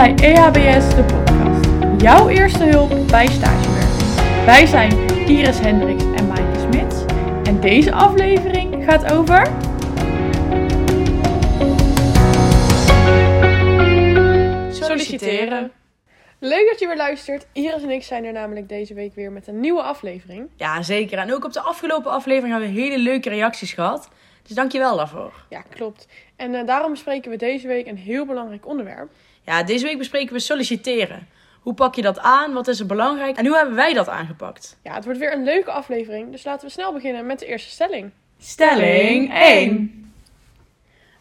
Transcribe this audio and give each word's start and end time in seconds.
bij 0.00 0.14
EHBS, 0.14 0.94
de 0.94 1.04
podcast. 1.04 1.68
Jouw 2.02 2.28
eerste 2.28 2.64
hulp 2.64 3.08
bij 3.08 3.26
stagewerk. 3.26 4.44
Wij 4.44 4.66
zijn 4.66 4.92
Iris 5.26 5.58
Hendricks 5.58 6.04
en 6.16 6.26
Maaike 6.26 6.60
Smits. 6.60 7.04
En 7.44 7.60
deze 7.60 7.92
aflevering 7.92 8.84
gaat 8.84 9.12
over... 9.12 9.48
Solliciteren. 14.70 15.70
Leuk 16.42 16.68
dat 16.70 16.80
je 16.80 16.86
weer 16.86 16.96
luistert. 16.96 17.46
Iris 17.52 17.82
en 17.82 17.90
ik 17.90 18.02
zijn 18.02 18.24
er 18.24 18.32
namelijk 18.32 18.68
deze 18.68 18.94
week 18.94 19.14
weer 19.14 19.32
met 19.32 19.46
een 19.46 19.60
nieuwe 19.60 19.82
aflevering. 19.82 20.48
Ja, 20.56 20.82
zeker. 20.82 21.18
En 21.18 21.34
ook 21.34 21.44
op 21.44 21.52
de 21.52 21.60
afgelopen 21.60 22.10
aflevering 22.10 22.52
hebben 22.52 22.74
we 22.74 22.80
hele 22.80 22.98
leuke 22.98 23.28
reacties 23.28 23.72
gehad. 23.72 24.08
Dus 24.42 24.56
dankjewel 24.56 24.96
daarvoor. 24.96 25.32
Ja, 25.48 25.60
klopt. 25.60 26.06
En 26.36 26.54
eh, 26.54 26.66
daarom 26.66 26.90
bespreken 26.90 27.30
we 27.30 27.36
deze 27.36 27.66
week 27.66 27.86
een 27.86 27.96
heel 27.96 28.26
belangrijk 28.26 28.66
onderwerp. 28.66 29.10
Ja, 29.42 29.62
deze 29.62 29.84
week 29.84 29.98
bespreken 29.98 30.32
we 30.32 30.40
solliciteren. 30.40 31.28
Hoe 31.60 31.74
pak 31.74 31.94
je 31.94 32.02
dat 32.02 32.18
aan? 32.18 32.52
Wat 32.52 32.68
is 32.68 32.80
er 32.80 32.86
belangrijk? 32.86 33.36
En 33.36 33.46
hoe 33.46 33.56
hebben 33.56 33.74
wij 33.74 33.92
dat 33.92 34.08
aangepakt? 34.08 34.78
Ja, 34.82 34.94
het 34.94 35.04
wordt 35.04 35.18
weer 35.18 35.32
een 35.32 35.44
leuke 35.44 35.70
aflevering, 35.70 36.30
dus 36.30 36.44
laten 36.44 36.66
we 36.66 36.72
snel 36.72 36.92
beginnen 36.92 37.26
met 37.26 37.38
de 37.38 37.46
eerste 37.46 37.70
stelling. 37.70 38.10
Stelling 38.38 39.34
1. 39.34 40.12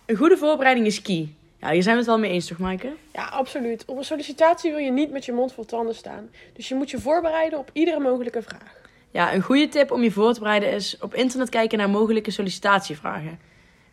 Een 0.06 0.16
goede 0.16 0.38
voorbereiding 0.38 0.86
is 0.86 1.02
key. 1.02 1.30
Ja, 1.59 1.72
hier 1.72 1.84
zijn 1.84 1.94
we 1.95 2.02
het 2.02 2.09
wel 2.09 2.20
mee 2.20 2.31
eens, 2.31 2.48
toch, 2.48 2.58
Maaike? 2.58 2.94
Ja, 3.13 3.26
absoluut. 3.26 3.86
Op 3.86 3.98
een 3.98 4.04
sollicitatie 4.04 4.72
wil 4.72 4.80
je 4.80 4.91
niet 4.91 5.12
met 5.12 5.26
je 5.26 5.31
mond 5.31 5.54
vol 5.54 5.66
tanden 5.66 5.95
staan. 5.95 6.30
Dus 6.54 6.67
je 6.67 6.76
moet 6.76 6.90
je 6.90 7.00
voorbereiden 7.00 7.59
op 7.59 7.70
iedere 7.73 8.00
mogelijke 8.00 8.41
vraag. 8.41 8.81
Ja, 9.12 9.34
een 9.34 9.41
goede 9.41 9.67
tip 9.67 9.91
om 9.91 10.03
je 10.03 10.12
voor 10.12 10.34
te 10.34 10.40
bereiden 10.40 10.72
is 10.72 10.98
op 11.02 11.14
internet 11.14 11.50
kijken 11.50 11.77
naar 11.77 11.90
mogelijke 11.90 12.31
sollicitatievragen. 12.31 13.39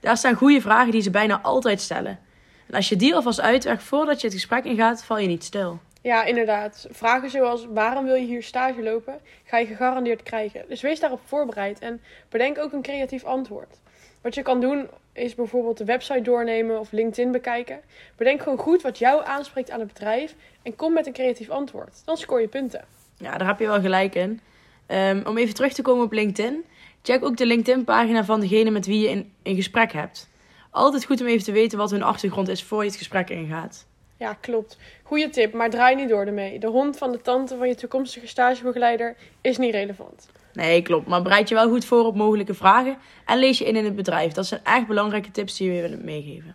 Daar 0.00 0.16
staan 0.16 0.34
goede 0.34 0.60
vragen 0.60 0.90
die 0.90 1.00
ze 1.00 1.10
bijna 1.10 1.40
altijd 1.40 1.80
stellen. 1.80 2.18
En 2.66 2.74
als 2.74 2.88
je 2.88 2.96
die 2.96 3.14
alvast 3.14 3.40
uitwerkt 3.40 3.82
voordat 3.82 4.20
je 4.20 4.26
het 4.26 4.36
gesprek 4.36 4.64
ingaat, 4.64 5.04
val 5.04 5.18
je 5.18 5.28
niet 5.28 5.44
stil. 5.44 5.80
Ja, 6.02 6.24
inderdaad. 6.24 6.86
Vragen 6.90 7.30
zoals 7.30 7.66
waarom 7.72 8.04
wil 8.04 8.14
je 8.14 8.26
hier 8.26 8.42
stage 8.42 8.82
lopen, 8.82 9.20
ga 9.44 9.58
je 9.58 9.66
gegarandeerd 9.66 10.22
krijgen. 10.22 10.64
Dus 10.68 10.80
wees 10.80 11.00
daarop 11.00 11.20
voorbereid 11.24 11.78
en 11.78 12.00
bedenk 12.28 12.58
ook 12.58 12.72
een 12.72 12.82
creatief 12.82 13.24
antwoord. 13.24 13.78
Wat 14.26 14.34
je 14.34 14.42
kan 14.42 14.60
doen 14.60 14.88
is 15.12 15.34
bijvoorbeeld 15.34 15.78
de 15.78 15.84
website 15.84 16.20
doornemen 16.20 16.80
of 16.80 16.92
LinkedIn 16.92 17.32
bekijken. 17.32 17.80
Bedenk 18.16 18.42
gewoon 18.42 18.58
goed 18.58 18.82
wat 18.82 18.98
jou 18.98 19.24
aanspreekt 19.24 19.70
aan 19.70 19.80
het 19.80 19.92
bedrijf 19.92 20.34
en 20.62 20.76
kom 20.76 20.92
met 20.92 21.06
een 21.06 21.12
creatief 21.12 21.50
antwoord. 21.50 22.02
Dan 22.04 22.16
scoor 22.16 22.40
je 22.40 22.48
punten. 22.48 22.84
Ja, 23.16 23.38
daar 23.38 23.46
heb 23.46 23.58
je 23.58 23.66
wel 23.66 23.80
gelijk 23.80 24.14
in. 24.14 24.40
Um, 24.88 25.22
om 25.26 25.38
even 25.38 25.54
terug 25.54 25.72
te 25.72 25.82
komen 25.82 26.04
op 26.04 26.12
LinkedIn. 26.12 26.64
Check 27.02 27.24
ook 27.24 27.36
de 27.36 27.46
LinkedIn-pagina 27.46 28.24
van 28.24 28.40
degene 28.40 28.70
met 28.70 28.86
wie 28.86 29.00
je 29.00 29.08
in, 29.08 29.32
in 29.42 29.54
gesprek 29.54 29.92
hebt. 29.92 30.28
Altijd 30.70 31.04
goed 31.04 31.20
om 31.20 31.26
even 31.26 31.44
te 31.44 31.52
weten 31.52 31.78
wat 31.78 31.90
hun 31.90 32.02
achtergrond 32.02 32.48
is 32.48 32.64
voor 32.64 32.82
je 32.82 32.88
het 32.88 32.98
gesprek 32.98 33.30
ingaat. 33.30 33.86
Ja, 34.16 34.32
klopt. 34.40 34.78
Goeie 35.02 35.30
tip, 35.30 35.52
maar 35.52 35.70
draai 35.70 35.94
niet 35.94 36.08
door 36.08 36.26
ermee. 36.26 36.58
De 36.58 36.68
hond 36.68 36.98
van 36.98 37.12
de 37.12 37.20
tante 37.20 37.56
van 37.56 37.68
je 37.68 37.74
toekomstige 37.74 38.26
stagebegeleider 38.26 39.16
is 39.40 39.58
niet 39.58 39.74
relevant. 39.74 40.28
Nee, 40.56 40.82
klopt. 40.82 41.06
Maar 41.06 41.22
bereid 41.22 41.48
je 41.48 41.54
wel 41.54 41.68
goed 41.68 41.84
voor 41.84 42.04
op 42.04 42.16
mogelijke 42.16 42.54
vragen 42.54 42.96
en 43.26 43.38
lees 43.38 43.58
je 43.58 43.64
in 43.64 43.76
in 43.76 43.84
het 43.84 43.96
bedrijf. 43.96 44.32
Dat 44.32 44.46
zijn 44.46 44.60
echt 44.64 44.86
belangrijke 44.86 45.30
tips 45.30 45.56
die 45.56 45.70
we 45.70 45.80
willen 45.80 46.04
meegeven. 46.04 46.54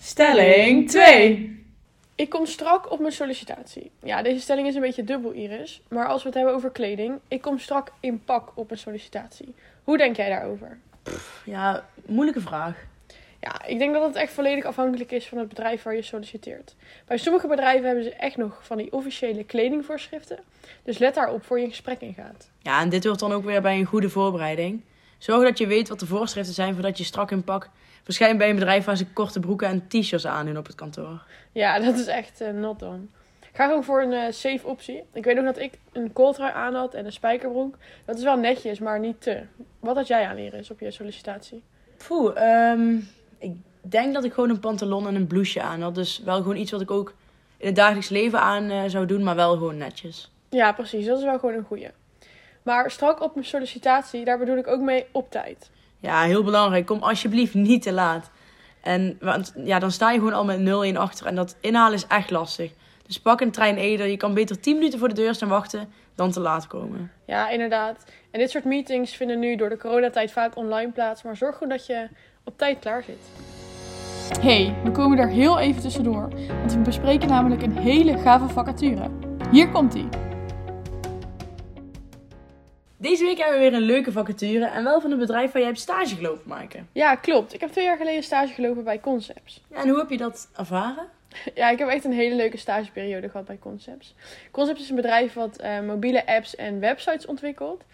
Stelling 0.00 0.90
2. 0.90 1.64
Ik 2.14 2.30
kom 2.30 2.46
strak 2.46 2.92
op 2.92 3.00
mijn 3.00 3.12
sollicitatie. 3.12 3.90
Ja, 4.02 4.22
deze 4.22 4.40
stelling 4.40 4.68
is 4.68 4.74
een 4.74 4.80
beetje 4.80 5.04
dubbel, 5.04 5.32
Iris. 5.32 5.82
Maar 5.88 6.06
als 6.06 6.22
we 6.22 6.28
het 6.28 6.36
hebben 6.36 6.54
over 6.54 6.70
kleding, 6.70 7.18
ik 7.28 7.40
kom 7.40 7.58
strak 7.58 7.92
in 8.00 8.24
pak 8.24 8.52
op 8.54 8.68
mijn 8.68 8.80
sollicitatie. 8.80 9.54
Hoe 9.84 9.96
denk 9.96 10.16
jij 10.16 10.28
daarover? 10.28 10.78
Pff, 11.02 11.42
ja, 11.44 11.88
moeilijke 12.06 12.40
vraag. 12.40 12.86
Ja, 13.42 13.66
ik 13.66 13.78
denk 13.78 13.92
dat 13.92 14.02
het 14.02 14.14
echt 14.14 14.32
volledig 14.32 14.64
afhankelijk 14.64 15.10
is 15.10 15.28
van 15.28 15.38
het 15.38 15.48
bedrijf 15.48 15.82
waar 15.82 15.94
je 15.94 16.02
solliciteert. 16.02 16.74
Bij 17.06 17.16
sommige 17.16 17.46
bedrijven 17.46 17.86
hebben 17.86 18.04
ze 18.04 18.14
echt 18.14 18.36
nog 18.36 18.60
van 18.62 18.76
die 18.76 18.92
officiële 18.92 19.44
kledingvoorschriften. 19.44 20.38
Dus 20.82 20.98
let 20.98 21.14
daarop 21.14 21.44
voor 21.44 21.58
je 21.58 21.64
een 21.64 21.70
gesprek 21.70 22.00
ingaat. 22.00 22.50
Ja, 22.58 22.80
en 22.80 22.88
dit 22.88 23.04
hoort 23.04 23.18
dan 23.18 23.32
ook 23.32 23.44
weer 23.44 23.62
bij 23.62 23.78
een 23.78 23.84
goede 23.84 24.08
voorbereiding. 24.08 24.82
Zorg 25.18 25.44
dat 25.44 25.58
je 25.58 25.66
weet 25.66 25.88
wat 25.88 26.00
de 26.00 26.06
voorschriften 26.06 26.54
zijn 26.54 26.74
voordat 26.74 26.98
je 26.98 27.04
strak 27.04 27.30
in 27.30 27.44
pak 27.44 27.70
verschijnt 28.02 28.38
bij 28.38 28.48
een 28.48 28.54
bedrijf 28.54 28.84
waar 28.84 28.96
ze 28.96 29.12
korte 29.12 29.40
broeken 29.40 29.68
en 29.68 29.88
t-shirts 29.88 30.26
aandoen 30.26 30.56
op 30.56 30.66
het 30.66 30.74
kantoor. 30.74 31.22
Ja, 31.52 31.78
dat 31.78 31.98
is 31.98 32.06
echt 32.06 32.40
uh, 32.40 32.50
not 32.50 32.78
done. 32.78 33.02
Ga 33.52 33.66
gewoon 33.66 33.84
voor 33.84 34.02
een 34.02 34.12
uh, 34.12 34.22
safe 34.30 34.66
optie. 34.66 35.02
Ik 35.12 35.24
weet 35.24 35.34
nog 35.34 35.44
dat 35.44 35.58
ik 35.58 35.78
een 35.92 36.12
kooltrui 36.12 36.52
aan 36.52 36.74
had 36.74 36.94
en 36.94 37.04
een 37.04 37.12
spijkerbroek. 37.12 37.76
Dat 38.04 38.16
is 38.16 38.24
wel 38.24 38.36
netjes, 38.36 38.78
maar 38.78 39.00
niet 39.00 39.22
te. 39.22 39.42
Wat 39.80 39.96
had 39.96 40.06
jij 40.06 40.26
aan 40.26 40.34
leren 40.34 40.64
op 40.70 40.80
je 40.80 40.90
sollicitatie? 40.90 41.62
Poeh, 42.06 42.70
um, 42.70 43.08
ik 43.42 43.54
denk 43.80 44.14
dat 44.14 44.24
ik 44.24 44.32
gewoon 44.32 44.50
een 44.50 44.60
pantalon 44.60 45.06
en 45.06 45.14
een 45.14 45.26
blouseje 45.26 45.64
aan 45.64 45.82
had. 45.82 45.94
Dus 45.94 46.20
wel 46.24 46.36
gewoon 46.36 46.56
iets 46.56 46.70
wat 46.70 46.80
ik 46.80 46.90
ook 46.90 47.14
in 47.56 47.66
het 47.66 47.76
dagelijks 47.76 48.08
leven 48.08 48.40
aan 48.40 48.70
uh, 48.70 48.82
zou 48.86 49.06
doen, 49.06 49.22
maar 49.22 49.34
wel 49.34 49.52
gewoon 49.52 49.76
netjes. 49.76 50.30
Ja, 50.48 50.72
precies. 50.72 51.06
Dat 51.06 51.18
is 51.18 51.24
wel 51.24 51.38
gewoon 51.38 51.54
een 51.54 51.64
goeie. 51.64 51.90
Maar 52.62 52.90
strak 52.90 53.22
op 53.22 53.34
mijn 53.34 53.46
sollicitatie, 53.46 54.24
daar 54.24 54.38
bedoel 54.38 54.56
ik 54.56 54.66
ook 54.66 54.80
mee 54.80 55.06
op 55.12 55.30
tijd. 55.30 55.70
Ja, 55.98 56.22
heel 56.22 56.42
belangrijk. 56.42 56.86
Kom 56.86 57.02
alsjeblieft 57.02 57.54
niet 57.54 57.82
te 57.82 57.92
laat. 57.92 58.30
En 58.82 59.16
want, 59.20 59.52
ja, 59.56 59.78
dan 59.78 59.90
sta 59.90 60.10
je 60.10 60.18
gewoon 60.18 60.32
al 60.32 60.44
met 60.44 60.94
0-1 60.94 60.96
achter. 60.96 61.26
En 61.26 61.34
dat 61.34 61.56
inhalen 61.60 61.94
is 61.94 62.06
echt 62.06 62.30
lastig. 62.30 62.72
Dus 63.06 63.20
pak 63.20 63.40
een 63.40 63.50
trein 63.50 63.76
eerder. 63.76 64.06
Je 64.06 64.16
kan 64.16 64.34
beter 64.34 64.60
10 64.60 64.76
minuten 64.76 64.98
voor 64.98 65.08
de 65.08 65.14
deur 65.14 65.34
staan 65.34 65.48
wachten 65.48 65.92
dan 66.14 66.30
te 66.30 66.40
laat 66.40 66.66
komen. 66.66 67.12
Ja, 67.26 67.48
inderdaad. 67.48 68.04
En 68.30 68.38
dit 68.38 68.50
soort 68.50 68.64
meetings 68.64 69.16
vinden 69.16 69.38
nu 69.38 69.56
door 69.56 69.68
de 69.68 69.76
coronatijd 69.78 70.32
vaak 70.32 70.56
online 70.56 70.92
plaats. 70.92 71.22
Maar 71.22 71.36
zorg 71.36 71.54
gewoon 71.54 71.68
dat 71.68 71.86
je 71.86 72.08
op 72.44 72.58
tijd 72.58 72.78
klaar 72.78 73.02
zit. 73.02 73.30
Hey, 74.40 74.74
we 74.84 74.90
komen 74.90 75.18
er 75.18 75.28
heel 75.28 75.58
even 75.58 75.82
tussendoor. 75.82 76.28
Want 76.58 76.72
we 76.72 76.78
bespreken 76.78 77.28
namelijk 77.28 77.62
een 77.62 77.78
hele 77.78 78.18
gave 78.18 78.48
vacature. 78.48 79.10
Hier 79.50 79.68
komt 79.68 79.94
ie. 79.94 80.08
Deze 82.96 83.24
week 83.24 83.38
hebben 83.38 83.58
we 83.58 83.62
weer 83.62 83.74
een 83.74 83.86
leuke 83.86 84.12
vacature 84.12 84.64
en 84.64 84.84
wel 84.84 85.00
van 85.00 85.10
een 85.10 85.18
bedrijf 85.18 85.52
waar 85.52 85.60
jij 85.60 85.70
hebt 85.70 85.82
stage 85.82 86.14
gelopen, 86.14 86.48
maken. 86.48 86.88
Ja, 86.92 87.14
klopt. 87.14 87.54
Ik 87.54 87.60
heb 87.60 87.70
twee 87.70 87.84
jaar 87.84 87.96
geleden 87.96 88.22
stage 88.22 88.52
gelopen 88.52 88.84
bij 88.84 89.00
Concepts. 89.00 89.62
Ja, 89.70 89.76
en 89.76 89.88
hoe 89.88 89.98
heb 89.98 90.10
je 90.10 90.16
dat 90.16 90.48
ervaren? 90.56 91.06
Ja, 91.54 91.70
ik 91.70 91.78
heb 91.78 91.88
echt 91.88 92.04
een 92.04 92.12
hele 92.12 92.34
leuke 92.34 92.56
stageperiode 92.56 93.28
gehad 93.28 93.46
bij 93.46 93.58
Concepts. 93.58 94.14
Concepts 94.50 94.82
is 94.82 94.88
een 94.88 94.96
bedrijf 94.96 95.32
wat 95.32 95.62
uh, 95.62 95.80
mobiele 95.80 96.26
apps 96.26 96.56
en 96.56 96.80
websites 96.80 97.26
ontwikkelt. 97.26 97.84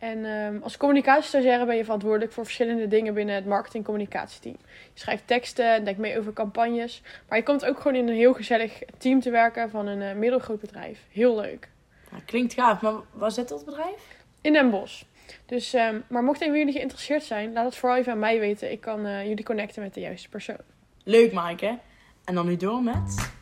En 0.00 0.24
um, 0.24 0.62
als 0.62 0.76
communicatiestagiaire 0.76 1.66
ben 1.66 1.76
je 1.76 1.84
verantwoordelijk 1.84 2.32
voor 2.32 2.44
verschillende 2.44 2.88
dingen 2.88 3.14
binnen 3.14 3.34
het 3.34 3.46
marketing-communicatieteam. 3.46 4.56
Je 4.94 5.00
schrijft 5.00 5.26
teksten, 5.26 5.84
denkt 5.84 6.00
mee 6.00 6.18
over 6.18 6.32
campagnes. 6.32 7.02
Maar 7.28 7.38
je 7.38 7.44
komt 7.44 7.64
ook 7.64 7.76
gewoon 7.76 7.94
in 7.96 8.08
een 8.08 8.14
heel 8.14 8.32
gezellig 8.32 8.82
team 8.98 9.20
te 9.20 9.30
werken 9.30 9.70
van 9.70 9.86
een 9.86 10.00
uh, 10.00 10.12
middelgroot 10.12 10.60
bedrijf. 10.60 10.98
Heel 11.12 11.36
leuk. 11.36 11.68
Ja, 12.10 12.16
klinkt 12.24 12.54
gaaf, 12.54 12.80
maar 12.80 12.94
waar 13.12 13.30
zit 13.30 13.48
dat 13.48 13.64
bedrijf? 13.64 14.18
In 14.40 14.52
Den 14.52 14.70
Bosch. 14.70 15.02
Dus, 15.46 15.74
um, 15.74 16.04
maar 16.08 16.22
mochten 16.22 16.56
jullie 16.56 16.72
geïnteresseerd 16.72 17.22
zijn, 17.22 17.52
laat 17.52 17.64
het 17.64 17.76
vooral 17.76 17.98
even 17.98 18.12
aan 18.12 18.18
mij 18.18 18.38
weten. 18.38 18.72
Ik 18.72 18.80
kan 18.80 19.06
uh, 19.06 19.26
jullie 19.26 19.44
connecten 19.44 19.82
met 19.82 19.94
de 19.94 20.00
juiste 20.00 20.28
persoon. 20.28 20.60
Leuk, 21.04 21.32
Maaike. 21.32 21.78
En 22.24 22.34
dan 22.34 22.46
nu 22.46 22.56
door 22.56 22.82
met... 22.82 23.32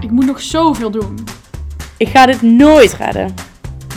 Ik 0.00 0.10
moet 0.10 0.26
nog 0.26 0.40
zoveel 0.40 0.90
doen. 0.90 1.18
Ik 1.96 2.08
ga 2.08 2.26
dit 2.26 2.42
nooit 2.42 2.92
redden. 2.92 3.47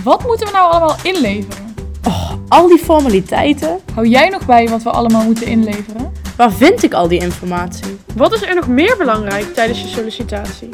Wat 0.04 0.26
moeten 0.26 0.48
we 0.48 0.54
nou 0.54 0.72
allemaal 0.72 0.96
inleveren? 1.04 1.74
Oh, 2.08 2.34
al 2.48 2.68
die 2.68 2.78
formaliteiten. 2.78 3.80
Hou 3.94 4.08
jij 4.08 4.30
nog 4.30 4.46
bij 4.46 4.68
wat 4.68 4.84
we 4.84 4.90
allemaal 4.90 5.24
moeten 5.24 5.48
inleveren? 5.48 6.12
Waar 6.38 6.52
vind 6.52 6.84
ik 6.84 6.94
al 6.94 7.08
die 7.08 7.20
informatie? 7.20 7.98
Wat 8.16 8.34
is 8.34 8.42
er 8.42 8.56
nog 8.56 8.68
meer 8.68 8.98
belangrijk 8.98 9.54
tijdens 9.54 9.82
je 9.82 9.88
sollicitatie? 9.88 10.70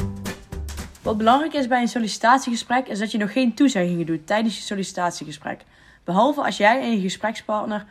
Wat 1.02 1.16
belangrijk 1.16 1.54
is 1.54 1.66
bij 1.66 1.80
een 1.80 1.88
sollicitatiegesprek 1.88 2.86
is 2.88 2.98
dat 2.98 3.10
je 3.10 3.18
nog 3.18 3.32
geen 3.32 3.54
toezeggingen 3.54 4.06
doet 4.06 4.26
tijdens 4.26 4.56
je 4.56 4.62
sollicitatiegesprek. 4.62 5.60
Behalve 6.04 6.42
als 6.42 6.56
jij 6.56 6.80
en 6.80 6.90
je 6.90 7.00
gesprekspartner 7.00 7.84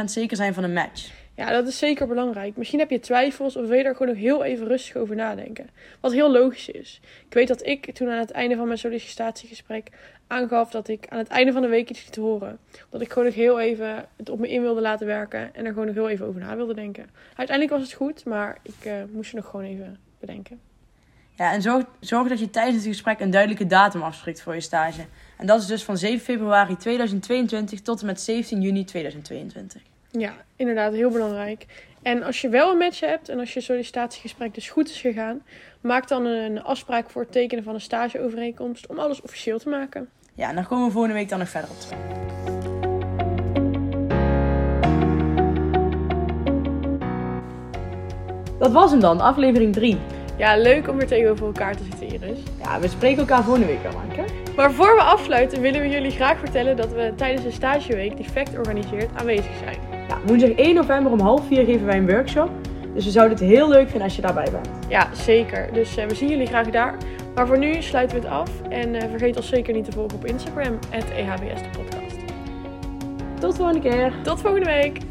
100% 0.00 0.04
zeker 0.04 0.36
zijn 0.36 0.54
van 0.54 0.64
een 0.64 0.72
match. 0.72 1.10
Ja, 1.36 1.50
dat 1.50 1.66
is 1.66 1.78
zeker 1.78 2.06
belangrijk. 2.06 2.56
Misschien 2.56 2.78
heb 2.78 2.90
je 2.90 3.00
twijfels 3.00 3.56
of 3.56 3.66
wil 3.66 3.76
je 3.78 3.84
er 3.84 3.96
gewoon 3.96 4.12
nog 4.14 4.22
heel 4.22 4.44
even 4.44 4.66
rustig 4.66 4.96
over 4.96 5.16
nadenken. 5.16 5.68
Wat 6.00 6.12
heel 6.12 6.30
logisch 6.30 6.68
is. 6.68 7.00
Ik 7.26 7.34
weet 7.34 7.48
dat 7.48 7.66
ik 7.66 7.94
toen 7.94 8.08
aan 8.08 8.18
het 8.18 8.30
einde 8.30 8.56
van 8.56 8.66
mijn 8.66 8.78
sollicitatiegesprek 8.78 9.88
aangaf 10.26 10.70
dat 10.70 10.88
ik 10.88 11.06
aan 11.08 11.18
het 11.18 11.28
einde 11.28 11.52
van 11.52 11.62
de 11.62 11.68
week 11.68 11.90
iets 11.90 12.04
liet 12.04 12.16
horen. 12.16 12.58
Dat 12.90 13.00
ik 13.00 13.08
gewoon 13.08 13.24
nog 13.24 13.34
heel 13.34 13.60
even 13.60 14.08
het 14.16 14.28
op 14.28 14.38
me 14.38 14.48
in 14.48 14.62
wilde 14.62 14.80
laten 14.80 15.06
werken 15.06 15.54
en 15.54 15.64
er 15.64 15.72
gewoon 15.72 15.86
nog 15.86 15.94
heel 15.94 16.08
even 16.08 16.26
over 16.26 16.40
na 16.40 16.56
wilde 16.56 16.74
denken. 16.74 17.10
Uiteindelijk 17.34 17.78
was 17.78 17.88
het 17.88 17.96
goed, 17.96 18.24
maar 18.24 18.58
ik 18.62 18.84
uh, 18.86 18.92
moest 19.12 19.30
er 19.30 19.36
nog 19.36 19.46
gewoon 19.46 19.66
even 19.66 19.98
bedenken. 20.20 20.60
Ja, 21.34 21.52
en 21.52 21.62
zorg, 21.62 21.84
zorg 22.00 22.28
dat 22.28 22.38
je 22.38 22.50
tijdens 22.50 22.76
het 22.76 22.86
gesprek 22.86 23.20
een 23.20 23.30
duidelijke 23.30 23.66
datum 23.66 24.02
afspreekt 24.02 24.42
voor 24.42 24.54
je 24.54 24.60
stage. 24.60 25.04
En 25.38 25.46
dat 25.46 25.60
is 25.60 25.66
dus 25.66 25.84
van 25.84 25.98
7 25.98 26.20
februari 26.20 26.76
2022 26.76 27.80
tot 27.80 28.00
en 28.00 28.06
met 28.06 28.20
17 28.20 28.60
juni 28.60 28.84
2022. 28.84 29.82
Ja, 30.18 30.32
inderdaad, 30.56 30.92
heel 30.92 31.10
belangrijk. 31.10 31.66
En 32.02 32.22
als 32.22 32.40
je 32.40 32.48
wel 32.48 32.70
een 32.70 32.78
match 32.78 33.00
hebt 33.00 33.28
en 33.28 33.38
als 33.38 33.54
je 33.54 33.60
sollicitatiegesprek 33.60 34.54
dus 34.54 34.68
goed 34.68 34.88
is 34.88 35.00
gegaan, 35.00 35.42
maak 35.80 36.08
dan 36.08 36.24
een 36.24 36.62
afspraak 36.62 37.10
voor 37.10 37.22
het 37.22 37.32
tekenen 37.32 37.64
van 37.64 37.74
een 37.74 37.80
stageovereenkomst 37.80 38.86
om 38.86 38.98
alles 38.98 39.20
officieel 39.20 39.58
te 39.58 39.68
maken. 39.68 40.08
Ja, 40.34 40.48
en 40.48 40.54
daar 40.54 40.66
komen 40.66 40.86
we 40.86 40.92
volgende 40.92 41.16
week 41.16 41.28
dan 41.28 41.38
nog 41.38 41.48
verder 41.48 41.70
op 41.70 41.80
terug. 41.80 41.98
Dat 48.58 48.72
was 48.72 48.90
hem 48.90 49.00
dan, 49.00 49.20
aflevering 49.20 49.72
3. 49.72 49.98
Ja, 50.36 50.56
leuk 50.56 50.88
om 50.88 50.96
weer 50.96 51.06
tegenover 51.06 51.46
elkaar 51.46 51.76
te 51.76 51.82
zitten, 51.82 52.06
Iris. 52.06 52.38
Ja, 52.62 52.80
we 52.80 52.88
spreken 52.88 53.18
elkaar 53.18 53.42
volgende 53.42 53.66
week 53.66 53.84
al, 53.84 54.00
Anke. 54.00 54.24
Maar 54.56 54.72
voor 54.72 54.94
we 54.94 55.02
afsluiten 55.02 55.60
willen 55.60 55.80
we 55.80 55.88
jullie 55.88 56.10
graag 56.10 56.38
vertellen 56.38 56.76
dat 56.76 56.92
we 56.92 57.12
tijdens 57.16 57.44
de 57.44 57.50
stageweek 57.50 58.16
die 58.16 58.28
FACT 58.28 58.56
organiseert 58.58 59.10
aanwezig 59.16 59.56
zijn. 59.58 59.95
Ja, 60.08 60.18
woensdag 60.26 60.50
1 60.50 60.74
november 60.74 61.12
om 61.12 61.20
half 61.20 61.46
4 61.46 61.64
geven 61.64 61.86
wij 61.86 61.96
een 61.96 62.10
workshop. 62.10 62.50
Dus 62.94 63.04
we 63.04 63.10
zouden 63.10 63.38
het 63.38 63.46
heel 63.46 63.68
leuk 63.68 63.88
vinden 63.88 64.02
als 64.02 64.16
je 64.16 64.22
daarbij 64.22 64.48
bent. 64.50 64.68
Ja, 64.88 65.08
zeker. 65.12 65.72
Dus 65.72 65.96
eh, 65.96 66.06
we 66.06 66.14
zien 66.14 66.28
jullie 66.28 66.46
graag 66.46 66.70
daar. 66.70 66.96
Maar 67.34 67.46
voor 67.46 67.58
nu 67.58 67.82
sluiten 67.82 68.20
we 68.20 68.22
het 68.22 68.32
af. 68.32 68.50
En 68.68 68.94
eh, 68.94 69.08
vergeet 69.10 69.36
ons 69.36 69.48
zeker 69.48 69.74
niet 69.74 69.84
te 69.84 69.92
volgen 69.92 70.16
op 70.16 70.24
Instagram, 70.24 70.78
EHBS 70.90 71.62
de 71.62 71.68
podcast. 71.78 72.16
Tot 73.40 73.50
de 73.50 73.56
volgende 73.56 73.88
keer. 73.88 74.12
Tot 74.22 74.40
volgende 74.40 74.66
week! 74.66 75.05